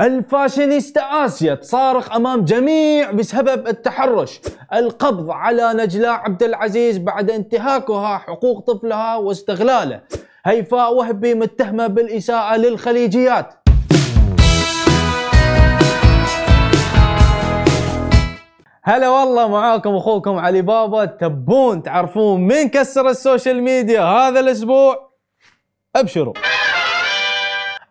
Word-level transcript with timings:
الفاشينيستا 0.00 1.00
آسيا 1.00 1.54
تصارخ 1.54 2.12
أمام 2.12 2.44
الجميع 2.44 3.10
بسبب 3.10 3.68
التحرش 3.68 4.40
القبض 4.72 5.30
على 5.30 5.72
نجلاء 5.74 6.12
عبد 6.12 6.42
العزيز 6.42 6.98
بعد 6.98 7.30
انتهاكها 7.30 8.18
حقوق 8.18 8.60
طفلها 8.60 9.16
واستغلاله. 9.16 10.00
هيفاء 10.44 10.94
وهبي 10.94 11.34
متهمة 11.34 11.86
بالإساءة 11.86 12.56
للخليجيات. 12.56 13.54
هلا 18.82 19.08
والله 19.08 19.48
معاكم 19.48 19.96
أخوكم 19.96 20.36
علي 20.36 20.62
بابا. 20.62 21.04
تبون 21.04 21.82
تعرفون 21.82 22.40
مين 22.40 22.68
كسر 22.68 23.08
ال 23.08 23.16
social 23.16 23.62
media 23.62 24.02
هذا 24.02 24.40
الأسبوع؟ 24.40 25.10
أبشروا. 25.96 26.34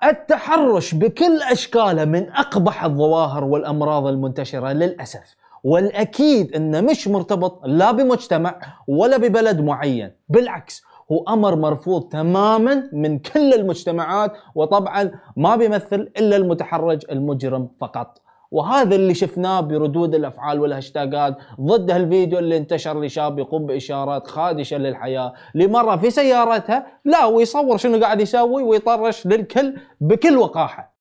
التحرش 0.03 0.95
بكل 0.95 1.41
أشكاله 1.41 2.05
من 2.05 2.29
أقبح 2.31 2.83
الظواهر 2.83 3.43
والأمراض 3.43 4.07
المنتشرة 4.07 4.71
للأسف. 4.71 5.35
والأكيد 5.63 6.55
انه 6.55 6.81
مش 6.81 7.07
مرتبط 7.07 7.61
لا 7.65 7.91
بمجتمع 7.91 8.59
ولا 8.87 9.17
ببلد 9.17 9.61
معين. 9.61 10.11
بالعكس 10.29 10.83
هو 11.11 11.23
أمر 11.27 11.55
مرفوض 11.55 12.03
تماما 12.09 12.89
من 12.93 13.19
كل 13.19 13.53
المجتمعات 13.53 14.33
وطبعا 14.55 15.11
ما 15.37 15.55
بيمثل 15.55 16.11
إلا 16.17 16.35
المتحرج 16.35 17.05
المجرم 17.11 17.69
فقط. 17.81 18.21
وهذا 18.51 18.95
اللي 18.95 19.13
شفناه 19.13 19.59
بردود 19.61 20.15
الأفعال 20.15 20.59
والهاشتاجات 20.59 21.37
ضد 21.61 21.91
هالفيديو 21.91 22.39
اللي 22.39 22.57
انتشر 22.57 23.01
لشاب 23.01 23.39
يقوم 23.39 23.65
بإشارات 23.65 24.27
خادشة 24.27 24.77
للحياة 24.77 25.33
لمره 25.55 25.95
في 25.95 26.09
سيارتها 26.09 26.87
لا 27.05 27.25
ويصور 27.25 27.77
شنو 27.77 27.99
قاعد 28.01 28.21
يسوي 28.21 28.63
ويطرش 28.63 29.25
للكل 29.27 29.73
بكل 30.01 30.37
وقاحة. 30.37 30.97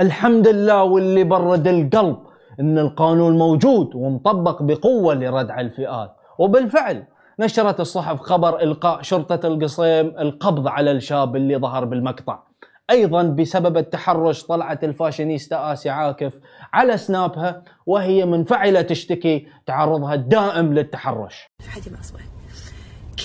الحمد 0.00 0.48
لله 0.48 0.82
واللي 0.82 1.24
برد 1.24 1.68
القلب 1.68 2.16
إن 2.60 2.78
القانون 2.78 3.38
موجود 3.38 3.94
ومطبق 3.94 4.62
بقوة 4.62 5.14
لردع 5.14 5.60
الفئات 5.60 6.10
وبالفعل 6.38 7.04
نشرت 7.38 7.80
الصحف 7.80 8.20
خبر 8.20 8.62
إلقاء 8.62 9.02
شرطة 9.02 9.46
القصيم 9.46 10.06
القبض 10.18 10.68
على 10.68 10.90
الشاب 10.90 11.36
اللي 11.36 11.56
ظهر 11.56 11.84
بالمقطع. 11.84 12.42
أيضا 12.90 13.22
بسبب 13.22 13.76
التحرش 13.76 14.42
طلعت 14.42 14.84
الفاشينيستا 14.84 15.72
آسيا 15.72 15.92
عاكف 15.92 16.32
على 16.72 16.98
سنابها 16.98 17.62
وهي 17.86 18.26
منفعلة 18.26 18.82
تشتكي 18.82 19.46
تعرضها 19.66 20.14
الدائم 20.14 20.74
للتحرش. 20.74 21.46
حدي 21.68 21.90
ما 21.90 22.00
أصبح. 22.00 22.20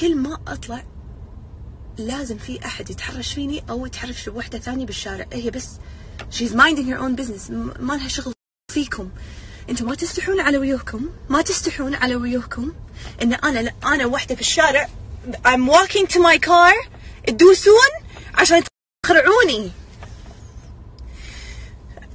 كل 0.02 0.16
ما 0.16 0.38
أطلع 0.48 0.84
لازم 1.98 2.38
في 2.38 2.66
أحد 2.66 2.90
يتحرش 2.90 3.34
فيني 3.34 3.64
أو 3.70 3.86
يتحرش 3.86 4.30
بوحدة 4.30 4.60
ثانية 4.60 4.86
بالشارع. 4.86 5.26
هي 5.34 5.50
بس 5.50 5.80
she's 6.32 6.52
minding 6.52 6.88
her 6.92 7.00
own 7.00 7.22
business. 7.22 7.52
ما 7.80 7.94
لها 7.94 8.08
شغل 8.08 8.34
فيكم. 8.72 9.10
أنتم 9.70 9.86
ما 9.86 9.95
تستحون 9.95 10.39
على 10.39 10.58
وجوهكم 10.58 11.09
ما 11.30 11.42
تستحون 11.42 11.95
على 11.95 12.16
وجوهكم 12.16 12.73
إن 13.22 13.34
أنا 13.34 13.73
أنا 13.84 14.06
وحدة 14.06 14.36
في 14.36 14.42
الشارع 14.42 14.89
I'm 15.45 15.67
walking 15.67 16.08
to 16.08 16.20
my 16.20 16.38
car 16.48 16.89
تدوسون 17.28 17.90
عشان 18.34 18.64
تخرعوني 19.06 19.72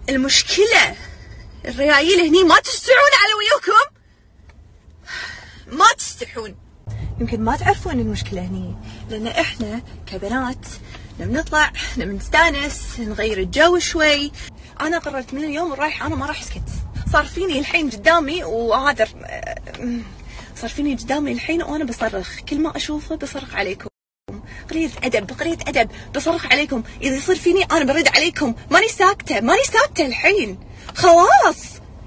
المشكلة 0.08 0.97
الريايل 1.64 2.20
هني 2.20 2.42
ما 2.42 2.60
تستحون 2.60 3.12
على 3.22 3.32
وجوهكم 3.34 3.94
ما 5.66 5.92
تستحون. 5.98 6.56
يمكن 7.20 7.41
ما 7.41 7.56
تعرفون 7.56 8.00
المشكلة 8.00 8.41
هني 8.41 8.75
لأن 9.10 9.27
إحنا 9.27 9.82
كبنات 10.06 10.66
لما 11.19 11.41
نطلع 11.41 11.72
لما 11.97 12.12
نستأنس 12.12 12.82
نغير 12.98 13.38
الجو 13.38 13.78
شوي. 13.78 14.32
أنا 14.81 14.98
قررت 14.98 15.34
من 15.34 15.44
اليوم 15.44 15.72
رايح 15.72 16.03
أنا 16.03 16.15
ما 16.15 16.26
راح 16.26 16.42
أسكت. 16.42 16.69
صار 17.14 17.25
فيني 17.25 17.58
الحين 17.58 17.91
قدامي 17.91 18.44
وهذا 18.44 19.08
صار 20.56 20.70
فيني 20.70 20.94
قدامي 20.94 21.32
الحين 21.32 21.62
وأنا 21.62 21.84
بصرخ. 21.84 22.41
كل 22.41 22.60
ما 22.60 22.76
أشوفه 22.76 23.16
بصرخ 23.16 23.54
عليكم. 23.54 23.88
قليلة 24.70 24.92
أدب 25.02 25.30
قليلة 25.30 25.58
أدب. 25.69 25.91
بصرخ 26.14 26.47
عليكم. 26.47 26.82
إذا 27.03 27.16
يصير 27.16 27.36
فيني 27.36 27.64
أنا 27.64 27.84
برد 27.84 28.08
عليكم. 28.08 28.54
ماني 28.70 28.88
ساكتة 28.88 29.41
ماني 29.41 29.62
ساكتة 29.62 30.06
الحين. 30.06 30.58
خلاص. 30.94 31.64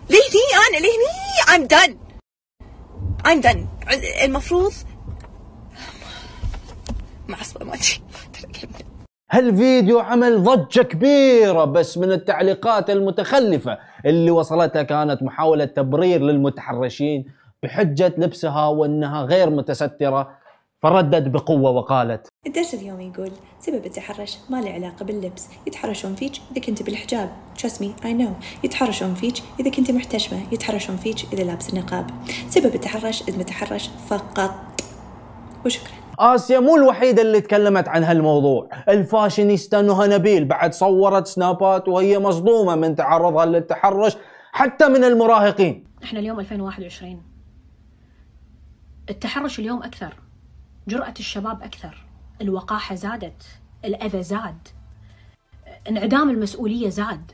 ليه 0.09 0.19
هني 0.19 0.67
أنا؟ 0.67 0.77
ليه 0.77 0.93
هني؟ 0.97 1.65
I'm 1.65 1.67
done. 1.69 1.93
I'm 3.27 3.41
done. 3.47 3.91
المفروض 4.23 4.73
معصبة 7.27 7.65
ما 7.65 7.73
أدري. 7.73 8.03
هالفيديو 9.31 9.99
عمل 9.99 10.43
ضجة 10.43 10.81
كبيرة 10.81 11.65
بس 11.65 11.97
من 11.97 12.11
التعليقات 12.11 12.89
المتخلفة 12.89 13.77
اللي 14.05 14.31
وصلتها 14.31 14.83
كانت 14.83 15.23
محاولة 15.23 15.65
تبرير 15.65 16.21
للمتحرشين 16.21 17.25
بحجة 17.63 18.13
لبسها 18.17 18.67
وأنها 18.67 19.23
غير 19.23 19.49
متسترة 19.49 20.37
فردت 20.81 21.27
بقوة 21.27 21.71
وقالت 21.71 22.27
الدرس 22.47 22.73
اليوم 22.73 23.01
يقول 23.01 23.31
سبب 23.59 23.85
التحرش 23.85 24.37
ما 24.49 24.61
له 24.61 24.71
علاقة 24.71 25.05
باللبس. 25.05 25.47
يتحرشون 25.67 26.15
فيك 26.15 26.31
إذا 26.51 26.61
كنت 26.61 26.83
بالحجاب. 26.83 27.29
Trust 27.57 27.81
me 27.81 28.03
I 28.03 28.21
know. 28.21 28.63
يتحرشون 28.63 29.13
فيك 29.13 29.33
إذا 29.59 29.71
كنت 29.71 29.91
محتشمة. 29.91 30.39
يتحرشون 30.51 30.97
فيك 30.97 31.33
إذا 31.33 31.43
لابس 31.43 31.69
النقاب. 31.69 32.09
سبب 32.49 32.75
التحرش 32.75 33.21
إذا 33.21 33.37
متحرش 33.37 33.89
فقط. 34.09 34.51
وشكرا. 35.65 35.96
آسيا 36.19 36.59
مو 36.59 36.75
الوحيدة 36.75 37.21
اللي 37.21 37.41
تكلمت 37.41 37.87
عن 37.87 38.03
هالموضوع. 38.03 38.69
الفاشينيستا 38.89 39.81
نهى 39.81 40.07
نبيل 40.07 40.45
بعد 40.45 40.73
صورت 40.73 41.27
سنابات 41.27 41.87
وهي 41.87 42.19
مصدومة 42.19 42.75
من 42.75 42.95
تعرضها 42.95 43.45
للتحرش 43.45 44.17
حتى 44.51 44.87
من 44.87 45.03
المراهقين. 45.03 45.83
إحنا 46.03 46.19
اليوم 46.19 46.39
2021 46.39 47.21
التحرش 49.09 49.59
اليوم 49.59 49.83
أكثر 49.83 50.13
جرأة 50.87 51.13
الشباب 51.19 51.63
أكثر 51.63 52.05
الوقاحة 52.41 52.95
زادت 52.95 53.43
الأذى 53.85 54.23
زاد 54.23 54.67
انعدام 55.89 56.29
المسؤولية 56.29 56.89
زاد. 56.89 57.31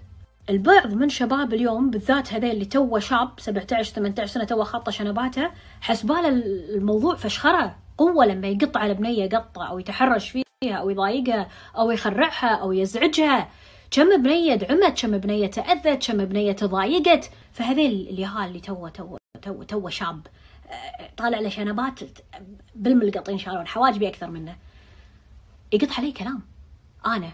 البعض 0.50 0.94
من 0.94 1.10
شباب 1.10 1.54
اليوم 1.54 1.90
بالذات 1.90 2.34
هذا 2.34 2.52
اللي 2.52 2.66
توه 2.66 3.00
شاب 3.00 3.30
17 3.38 3.94
18 3.94 4.34
سنة 4.34 4.44
توه 4.44 4.64
خاطه 4.64 4.92
شنباته 4.92 5.50
حسباله 5.82 6.30
الموضوع 6.76 7.16
فشخرة. 7.16 7.76
قوة 7.98 8.26
لما 8.26 8.48
يقط 8.48 8.78
على 8.78 8.94
بنية 8.94 9.30
قطة 9.30 9.68
أو 9.68 9.80
يتحرش 9.80 10.30
فيها 10.30 10.76
أو 10.76 10.90
يضايقها 10.90 11.48
أو 11.78 11.92
يخرعها 11.92 12.56
أو 12.56 12.72
يزعجها. 12.72 13.50
كم 13.92 14.24
بنية 14.24 14.56
دعمت 14.56 15.02
كم 15.02 15.18
بنية 15.18 15.48
تأذت 15.48 16.08
كم 16.08 16.26
بنية 16.26 16.52
تضايقت. 16.52 17.30
فهذيل 17.52 18.08
اليهال 18.10 18.48
اللي 18.48 18.60
توه 18.60 18.90
توه 18.90 19.18
توه 19.42 19.64
تو 19.64 19.90
شاب. 19.90 20.28
طالع 21.18 21.40
له 21.40 21.50
شنبات 21.50 22.00
بالملقط 22.76 23.30
ينشالون 23.30 23.68
حواجبي 23.68 24.08
أكثر 24.08 24.30
منه. 24.30 24.56
يقط 25.74 25.92
علي 25.98 26.12
كلام. 26.12 26.42
أنا 27.06 27.32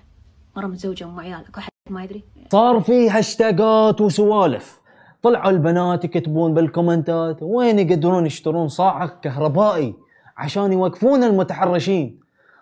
مرة 0.56 0.68
متزوجة 0.68 1.06
وأم 1.06 1.20
عيال 1.20 1.46
أكو 1.47 1.59
أحد 1.59 1.70
ما 1.90 2.03
يدري؟ 2.03 2.24
صار 2.52 2.80
في 2.80 3.09
هاشتاجات 3.09 4.02
وسوالف. 4.02 4.80
طلعوا 5.22 5.50
البنات 5.50 6.06
يكتبون 6.06 6.53
بالكومنتات. 6.53 7.38
وين 7.41 7.80
يقدرون 7.80 8.26
يشترون 8.26 8.68
صاعق 8.68 9.20
كهربائي؟ 9.20 9.96
عشان 10.39 10.73
يوقفون 10.73 11.23
المتحرشين. 11.23 12.19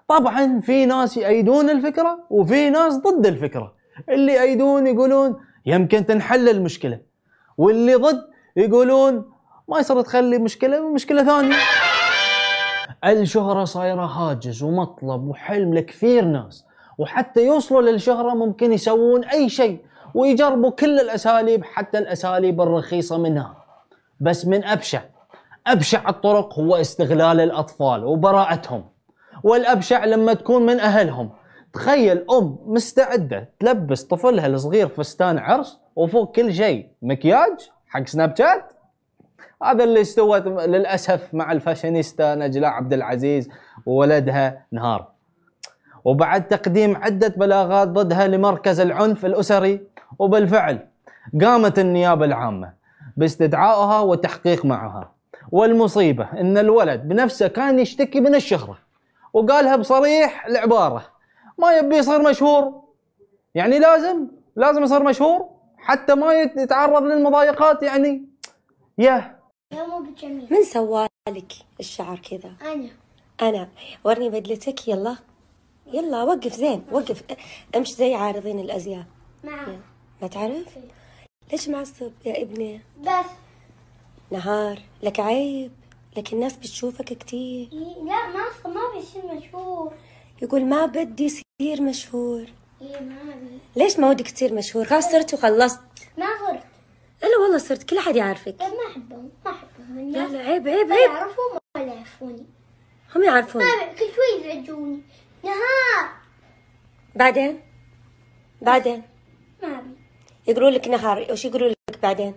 طبعا 0.07 0.59
في 0.59 0.85
ناس 0.85 1.17
يأيدون 1.17 1.69
الفكرة 1.69 2.19
وفي 2.29 2.69
ناس 2.69 2.97
ضد 2.97 3.25
الفكرة. 3.25 3.73
اللي 4.09 4.33
يأيدون 4.33 4.87
يقولون 4.87 5.35
يمكن 5.65 6.05
تنحل 6.05 6.49
المشكلة 6.49 6.99
واللي 7.57 7.95
ضد 7.95 8.23
يقولون 8.55 9.31
ما 9.67 9.79
يصير 9.79 10.01
تخلي 10.01 10.37
مشكلة 10.37 10.93
مشكلة 10.93 11.23
ثانية. 11.23 11.55
الشهرة 13.05 13.63
صايرة 13.63 14.05
هاجس 14.05 14.61
ومطلب 14.63 15.27
وحلم 15.27 15.73
لكثير 15.73 16.25
ناس 16.25 16.65
وحتى 16.97 17.45
يوصلوا 17.45 17.81
للشهرة 17.81 18.33
ممكن 18.33 18.73
يسوون 18.73 19.23
أي 19.23 19.49
شيء 19.49 19.79
ويجربوا 20.13 20.71
كل 20.71 20.99
الأساليب 20.99 21.63
حتى 21.63 21.97
الأساليب 21.97 22.61
الرخيصة 22.61 23.17
منها. 23.17 23.55
بس 24.19 24.45
من 24.45 24.63
أبشع 24.63 25.01
أبشع 25.67 26.09
الطرق 26.09 26.59
هو 26.59 26.75
استغلال 26.75 27.39
الأطفال 27.39 28.05
وبراءتهم 28.05 28.85
والأبشع 29.43 30.05
لما 30.05 30.33
تكون 30.33 30.65
من 30.65 30.79
أهلهم. 30.79 31.29
تخيل 31.73 32.25
أم 32.31 32.57
مستعدة 32.65 33.49
تلبس 33.59 34.03
طفلها 34.03 34.47
الصغير 34.47 34.87
فستان 34.87 35.37
عرس 35.37 35.79
وفوق 35.95 36.35
كل 36.35 36.53
شيء 36.53 36.87
مكياج 37.01 37.69
حق 37.87 38.07
سناب 38.07 38.35
شات؟ 38.37 38.73
هذا 39.63 39.83
اللي 39.83 40.01
استوت 40.01 40.47
للأسف 40.47 41.33
مع 41.33 41.51
الفاشينيستا 41.51 42.35
نجلاء 42.35 42.71
عبد 42.71 42.93
العزيز 42.93 43.49
وولدها 43.85 44.65
نهار. 44.71 45.07
وبعد 46.05 46.47
تقديم 46.47 46.95
عدة 46.95 47.27
بلاغات 47.27 47.87
ضدها 47.87 48.27
لمركز 48.27 48.79
العنف 48.79 49.25
الأسري 49.25 49.81
وبالفعل 50.19 50.87
قامت 51.41 51.79
النيابة 51.79 52.25
العامة 52.25 52.73
باستدعائها 53.17 53.99
والتحقيق 53.99 54.65
معها. 54.65 55.16
والمصيبة 55.51 56.29
إن 56.31 56.57
الولد 56.57 57.01
بنفسه 57.07 57.47
كان 57.47 57.79
يشتكي 57.79 58.19
من 58.19 58.35
الشهرة 58.35 58.77
وقالها 59.33 59.75
بصريح 59.75 60.45
العبارة 60.45 61.05
ما 61.57 61.73
يبي 61.77 61.97
يصير 61.97 62.21
مشهور. 62.21 62.81
يعني 63.55 63.79
لازم 63.79 64.27
لازم 64.55 64.83
يصير 64.83 65.03
مشهور 65.03 65.49
حتى 65.77 66.15
ما 66.15 66.33
يتعرض 66.33 67.03
للمضايقات 67.03 67.83
يعني 67.83 68.25
يا. 68.97 69.39
يا 69.71 69.87
مو 69.87 69.99
بجميل. 69.99 70.47
من 70.51 70.63
سوالك 70.63 71.53
الشعر 71.79 72.19
كذا؟ 72.19 72.51
أنا. 72.73 72.89
أنا. 73.41 73.69
ورني 74.03 74.29
بدلتك 74.29 74.87
يلا. 74.87 75.15
يلا 75.93 76.23
وقف 76.23 76.53
زين 76.53 76.83
وقف. 76.91 77.23
أمشي 77.75 77.93
زي 77.93 78.13
عارضين 78.15 78.59
الأزياء. 78.59 79.05
معك 79.43 79.79
ما 80.21 80.27
تعرف؟ 80.27 80.77
ليش 81.51 81.69
معصب 81.69 82.11
يا 82.25 82.41
ابني؟ 82.41 82.81
بس. 83.01 83.46
نهار 84.31 84.79
لك 85.03 85.19
عيب 85.19 85.71
لك 86.17 86.33
الناس 86.33 86.55
بتشوفك 86.57 87.05
كتير. 87.05 87.69
لا 87.73 88.27
ما 88.27 88.71
ما 88.73 88.81
بيصير 88.95 89.25
مشهور. 89.35 89.93
يقول 90.41 90.65
ما 90.65 90.85
بدي 90.85 91.23
يصير 91.25 91.81
مشهور. 91.81 92.45
إيه 92.81 92.99
ما 92.99 93.35
بي. 93.35 93.59
ليش 93.83 93.99
ما 93.99 94.09
ودك 94.09 94.27
تصير 94.31 94.53
مشهور؟ 94.53 94.85
خلاص 94.85 95.11
صرت 95.11 95.33
وخلصت. 95.33 95.79
ما 96.17 96.25
صرت. 96.47 96.63
لا 97.21 97.37
والله 97.43 97.57
صرت 97.57 97.83
كل 97.83 97.99
حد 97.99 98.15
يعرفك. 98.15 98.55
طب 98.59 98.65
ما 98.65 98.91
أحبهم 98.91 99.29
ما 99.45 99.51
أحبهم 99.51 100.11
لا 100.11 100.27
لا 100.27 100.39
عيب 100.39 100.67
عيب 100.67 100.91
عيب. 100.91 101.11
يعرفون 101.11 101.59
ولا 101.77 101.85
يعرفوني. 101.93 102.45
هم 103.15 103.23
يعرفون. 103.23 103.63
ما 103.63 103.71
بي- 103.85 103.99
كل 103.99 104.05
شوي 104.15 104.41
يزعجوني. 104.51 105.01
نهار. 105.43 106.09
بعدين؟ 107.15 107.61
بعدين؟ 108.61 109.03
ما 109.63 109.81
بي. 109.81 109.97
يقولوا 110.51 110.69
لك 110.69 110.87
نهار. 110.87 111.27
وش 111.31 111.45
يقولوا 111.45 111.69
لك 111.69 111.99
بعدين؟ 112.03 112.33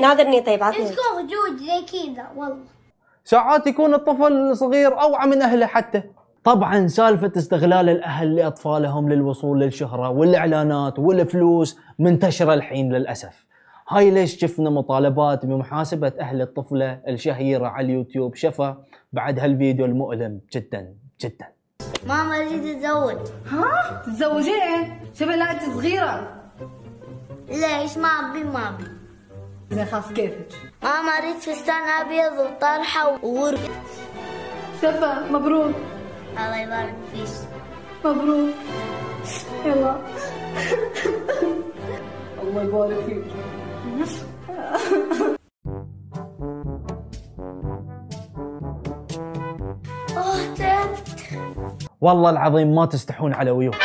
ناظرني 0.00 0.40
طيب 0.40 0.62
عطني 0.62 0.84
اسكو 0.84 1.02
خدود 1.16 1.58
زي 1.58 2.14
كذا 2.14 2.26
والله. 2.36 2.64
ساعات 3.24 3.66
يكون 3.66 3.94
الطفل 3.94 4.56
صغير 4.56 5.00
أوعى 5.00 5.26
من 5.26 5.42
أهله 5.42 5.66
حتى. 5.66 6.02
طبعا 6.44 6.86
سالفة 6.86 7.32
استغلال 7.36 7.88
الأهل 7.88 8.36
لأطفالهم 8.36 9.12
للوصول 9.12 9.60
للشهرة 9.60 10.08
والإعلانات 10.08 10.98
والفلوس 10.98 11.78
منتشرة 11.98 12.54
الحين 12.54 12.92
للأسف. 12.92 13.46
هاي 13.88 14.10
ليش 14.10 14.36
شفنا 14.36 14.70
مطالبات 14.70 15.46
بمحاسبة 15.46 16.12
أهل 16.20 16.42
الطفلة 16.42 17.00
الشهيرة 17.08 17.66
على 17.66 17.86
اليوتيوب؟ 17.86 18.34
شفا 18.34 18.82
بعد 19.12 19.38
هالفيديو 19.38 19.84
المؤلم 19.84 20.40
جدا 20.52 20.94
جدا. 21.20 21.46
ماما 22.06 22.36
اريد 22.36 22.64
اتزوج 22.64 23.16
ها؟ 23.50 24.02
تتزوجين؟ 24.06 25.00
شبه 25.14 25.36
لا 25.36 25.50
أنت 25.50 25.62
صغيرة. 25.62 26.42
ليش؟ 27.48 27.98
ما 27.98 28.08
أبي 28.08 28.44
ما 28.44 28.68
أبي. 28.68 28.99
زين 29.70 29.84
خلاص 29.84 30.12
كيفك؟ 30.12 30.48
ماما 30.82 31.10
اريد 31.12 31.36
فستان 31.36 31.82
أبيض 31.82 32.32
وطرحة 32.32 33.24
وورد 33.24 33.58
شفا 34.82 35.26
مبروك. 35.30 35.74
الله 36.38 36.56
يبارك 36.56 36.94
فيك. 37.12 37.28
مبروك. 38.04 38.54
يلا. 39.66 39.96
الله 42.42 42.62
يبارك 42.62 43.04
فيك. 43.04 43.24
والله 52.00 52.30
العظيم 52.30 52.74
ما 52.74 52.86
تستحون 52.86 53.32
على 53.34 53.50
ويوكم. 53.50 53.78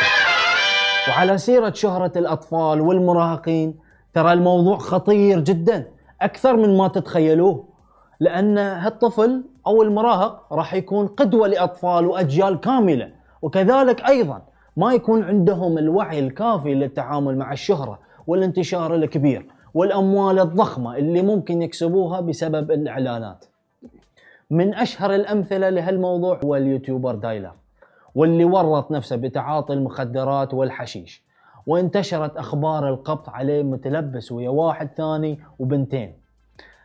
وعلى 1.10 1.38
سيرة 1.38 1.74
شهرة 1.74 2.12
الأطفال 2.16 2.82
والمراهقين 2.82 3.85
ترى 4.15 4.33
الموضوع 4.33 4.77
خطير 4.77 5.39
جدا 5.39 5.88
أكثر 6.21 6.57
من 6.57 6.77
ما 6.77 6.88
تتخيلوه 6.88 7.63
لأن 8.19 8.57
هالطفل 8.57 9.44
أو 9.67 9.83
المراهق 9.83 10.53
راح 10.53 10.73
يكون 10.73 11.07
قدوة 11.07 11.47
لأطفال 11.47 12.06
وأجيال 12.06 12.59
كاملة 12.59 13.12
وكذلك 13.41 14.09
أيضا 14.09 14.41
ما 14.77 14.94
يكون 14.94 15.23
عندهم 15.23 15.77
الوعي 15.77 16.19
الكافي 16.19 16.73
للتعامل 16.75 17.38
مع 17.38 17.53
الشهرة 17.53 18.00
والانتشار 18.27 18.95
الكبير 18.95 19.45
والأموال 19.73 20.39
الضخمة 20.39 20.97
اللي 20.97 21.21
ممكن 21.21 21.62
يكسبوها 21.62 22.21
بسبب 22.21 22.71
الإعلانات. 22.71 23.45
من 24.51 24.73
أشهر 24.73 25.15
الأمثلة 25.15 25.69
لهالموضوع 25.69 26.39
هو 26.44 26.56
اليوتيوبر 26.56 27.15
دايلر 27.15 27.53
واللي 28.15 28.45
ورط 28.45 28.91
نفسه 28.91 29.15
بتعاطي 29.15 29.73
المخدرات 29.73 30.53
والحشيش. 30.53 31.25
وانتشرت 31.67 32.38
أخبار 32.38 32.89
القبض 32.89 33.29
عليه 33.29 33.63
متلبس 33.63 34.31
ويا 34.31 34.50
واحد 34.50 34.89
ثاني 34.97 35.39
وبنتين. 35.59 36.13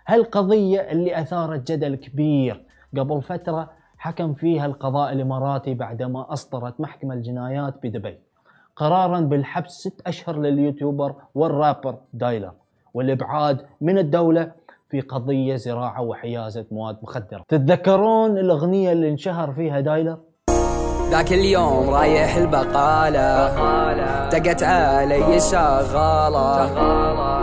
هالقضية 0.07 0.81
اللي 0.81 1.21
أثارت 1.21 1.73
جدل 1.73 1.95
كبير. 1.95 2.65
قبل 2.99 3.23
فترة 3.23 3.71
حكم 3.99 4.35
فيها 4.35 4.67
القضاء 4.67 5.13
الإماراتي 5.13 5.75
بعدما 5.75 6.33
أصدرت 6.33 6.81
محكمة 6.81 7.15
الجنايات 7.15 7.75
بدبي. 7.83 8.19
قرارا 8.77 9.21
بالحبس 9.21 9.71
ست 9.71 10.01
أشهر 10.07 10.39
لليوتيوبر 10.39 11.15
والرابر 11.35 11.97
دايلر. 12.13 12.53
والإبعاد 12.95 13.67
من 13.81 13.99
الدولة 13.99 14.53
في 14.91 15.01
قضية 15.01 15.57
زراعة 15.57 16.03
وحيازة 16.03 16.67
مواد 16.71 16.97
مخدرة. 17.03 17.45
تتذكرون 17.49 18.39
الأغنية 18.39 18.93
اللي 18.93 19.09
انشهر 19.09 19.53
فيها 19.53 19.81
دايلر؟ 19.81 20.19
ذاك 21.11 21.33
اليوم 21.33 21.91
رايح 21.91 22.37
البقالة. 22.37 23.55
دقت 24.29 24.63
علي 24.63 25.41
شغالة. 25.41 26.57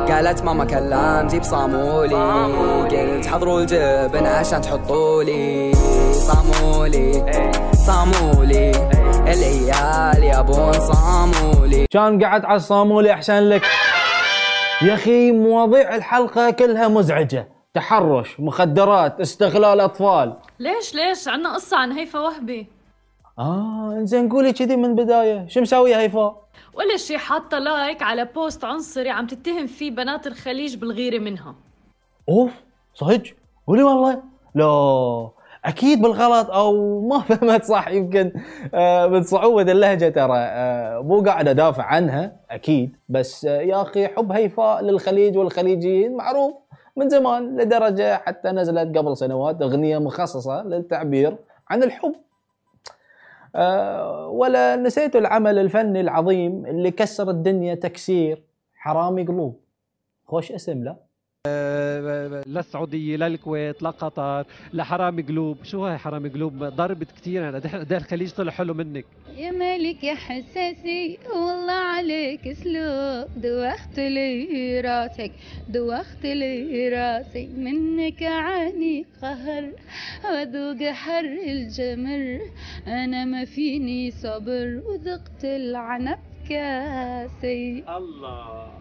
قالت 0.05 0.43
ماما 0.43 0.65
كلمتي 0.65 1.39
بصامولي. 1.39 2.15
قلت 2.89 3.25
حضروا 3.25 3.59
الجبن 3.61 4.25
عشان 4.25 4.61
تحطولي. 4.61 5.73
صامولي 6.11 7.25
صامولي. 7.85 8.71
العيال 9.27 10.23
يبون 10.23 10.73
صامولي. 10.73 11.85
كان 11.91 12.23
قاعد 12.23 12.45
على 12.45 12.55
الصامولي 12.55 13.13
أحسن 13.13 13.39
لك؟ 13.39 13.61
يا 14.81 14.93
أخي 14.93 15.31
مواضيع 15.31 15.95
الحلقة 15.95 16.49
كلها 16.49 16.87
مزعجة. 16.87 17.47
تحرش 17.73 18.39
مخدرات 18.39 19.19
استغلال 19.19 19.79
أطفال. 19.79 20.33
ليش 20.59 20.95
ليش؟ 20.95 21.27
عنا 21.27 21.53
قصة 21.53 21.77
عن 21.77 21.91
هيفا 21.91 22.19
وهبي. 22.19 22.76
آه 23.39 23.93
إنزين 23.93 24.29
قولي 24.29 24.53
كذي 24.53 24.75
من 24.75 24.95
بداية. 24.95 25.47
شو 25.47 25.61
مسوية 25.61 25.99
هيفاء 25.99 26.47
ولا 26.73 26.97
شي 26.97 27.17
حاطة 27.17 27.59
like 27.59 28.01
على 28.03 28.25
post 28.25 28.63
عنصري 28.65 29.09
عم 29.09 29.27
تتهم 29.27 29.67
فيه 29.67 29.91
بنات 29.91 30.27
الخليج 30.27 30.75
بالغيرة 30.75 31.19
منها. 31.19 31.55
أوف 32.29 32.51
صدق؟ 32.93 33.23
قولي 33.67 33.83
والله. 33.83 34.21
لا 34.55 35.29
أكيد 35.65 36.01
بالغلط 36.01 36.49
أو 36.49 36.73
ما 37.09 37.19
فهمت 37.19 37.63
صح 37.63 37.87
يمكن 37.87 38.31
آه 38.73 39.07
من 39.07 39.23
صعوبة 39.23 39.71
اللهجة 39.71 40.09
ترى. 40.09 40.37
آه 40.37 40.99
مو 41.01 41.21
قاعد 41.21 41.47
أدافع 41.47 41.83
عنها 41.83 42.35
أكيد. 42.51 42.95
بس 43.09 43.45
آه 43.45 43.61
يا 43.61 43.81
أخي 43.81 44.07
حب 44.07 44.31
هيفاء 44.31 44.81
للخليج 44.83 45.37
والخليجيين 45.37 46.15
معروف 46.15 46.53
من 46.95 47.09
زمان 47.09 47.57
لدرجة 47.61 48.15
حتى 48.17 48.49
نزلت 48.49 48.97
قبل 48.97 49.17
سنوات 49.17 49.61
أغنية 49.61 49.97
مخصصة 49.97 50.63
للتعبير 50.63 51.37
عن 51.69 51.83
الحب. 51.83 52.15
ولا 54.30 54.75
نسيت 54.75 55.16
العمل 55.16 55.59
الفني 55.59 56.01
العظيم 56.01 56.66
اللي 56.66 56.92
كسر 56.92 57.30
الدنيا 57.30 57.75
تكسير. 57.75 58.44
حرامي 58.75 59.23
قلوب. 59.23 59.59
خوش 60.25 60.51
اسم 60.51 60.83
لا؟ 60.83 61.06
لا 62.45 62.59
السعودية 62.59 63.16
لا 63.16 63.27
الكويت 63.27 63.83
لا 63.83 63.89
قطر 63.89 64.45
لا 64.73 64.83
حرامي 64.83 65.21
قلوب. 65.21 65.57
شو 65.63 65.85
هاي 65.85 65.97
حرامي 65.97 66.30
قلوب؟ 66.30 66.63
ضربت 66.63 67.11
كثير 67.11 67.49
أنا 67.49 67.57
قد 67.57 67.92
إيه 67.92 67.99
الخليج 67.99 68.31
طلع 68.31 68.51
حلو 68.51 68.73
منك. 68.73 69.06
يا 69.37 69.51
مالك 69.51 70.04
يا 70.04 70.16
حساسي 70.16 71.18
والله 71.35 71.73
عليك 71.73 72.47
اسلوب. 72.47 73.42
دوخت 73.42 73.99
لي 73.99 74.81
راسك 74.81 75.31
دوخت 75.69 76.23
لي 76.23 76.89
راسي. 76.89 77.47
منك 77.47 78.23
عاني 78.23 79.06
قهر 79.21 79.71
وذوق 80.25 80.89
حر 80.92 81.37
الجمر. 81.47 82.39
أنا 82.87 83.25
ما 83.25 83.45
فيني 83.45 84.11
صبر 84.11 84.81
وذقت 84.85 85.45
العنب 85.45 86.19
كاسي. 86.49 87.83
الله. 87.97 88.76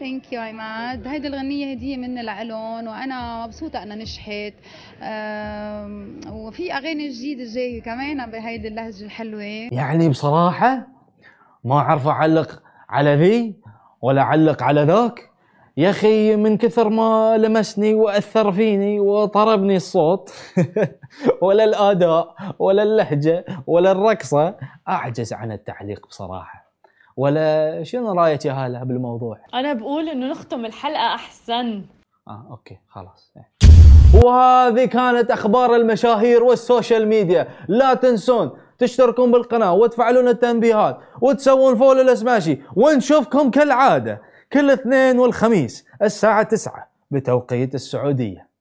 ثانك 0.00 0.32
يو 0.32 0.40
عماد 0.40 1.06
هيدي 1.06 1.28
الغنية 1.28 1.72
هدية 1.72 1.96
مني 1.96 2.22
لإلهم 2.22 2.86
وأنا 2.86 3.46
مبسوطة 3.46 3.82
أنها 3.82 3.96
نجحت. 3.96 4.54
وفي 6.32 6.72
أغاني 6.72 7.08
جديدة 7.08 7.44
جاية 7.44 7.82
كمان 7.82 8.30
بهيدي 8.30 8.68
اللهجة 8.68 9.04
الحلوة. 9.04 9.42
يعني 9.72 10.08
بصراحة 10.08 10.86
ما 11.64 11.74
أعرف 11.74 12.06
أعلق 12.06 12.62
على 12.88 13.14
ذي 13.14 13.54
ولا 14.02 14.22
أعلق 14.22 14.62
على 14.62 14.82
ذاك 14.82 15.30
يا 15.76 15.90
أخي 15.90 16.36
من 16.36 16.56
كثر 16.56 16.88
ما 16.88 17.36
لمسني 17.38 17.94
وأثر 17.94 18.52
فيني 18.52 19.00
وطربني 19.00 19.76
الصوت 19.76 20.34
ولا 21.42 21.64
الأداء 21.64 22.34
ولا 22.58 22.82
اللهجة 22.82 23.44
ولا 23.66 23.92
الرقصة 23.92 24.56
أعجز 24.88 25.32
عن 25.32 25.52
التعليق 25.52 26.06
بصراحة. 26.06 26.63
ولا 27.16 27.82
شنو 27.82 28.12
رأيك 28.12 28.44
يا 28.44 28.52
هلا 28.52 28.84
بالموضوع؟ 28.84 29.38
أنا 29.54 29.72
بقول 29.72 30.08
إنه 30.08 30.30
نختم 30.30 30.64
الحلقة 30.64 31.14
أحسن. 31.14 31.82
آه 32.28 32.46
okay 32.50 32.78
خلاص. 32.88 33.32
إيه. 33.36 33.50
وهذه 34.24 34.84
كانت 34.84 35.30
أخبار 35.30 35.76
المشاهير 35.76 36.44
وال 36.44 36.60
social 36.60 37.08
media. 37.08 37.48
لا 37.68 37.94
تنسون 37.94 38.50
تشتركون 38.78 39.32
بالقناة 39.32 39.74
وتفعلون 39.74 40.28
التنبيهات 40.28 40.98
وتسوون 41.20 41.76
follow 41.76 42.02
ل 42.02 42.10
Smashi 42.10 42.58
ونشوفكم 42.76 43.50
كالعادة 43.50 44.22
كل 44.52 44.70
اثنين 44.70 45.18
والخميس 45.18 45.86
الساعة 46.02 46.42
9 46.42 46.88
بتوقيت 47.10 47.74
السعودية. 47.74 48.53